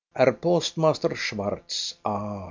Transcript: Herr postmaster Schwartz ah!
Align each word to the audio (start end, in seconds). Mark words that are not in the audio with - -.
Herr 0.15 0.31
postmaster 0.33 1.15
Schwartz 1.15 1.99
ah! 2.03 2.39